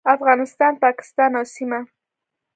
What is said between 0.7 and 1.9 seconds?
پاکستان او سیمه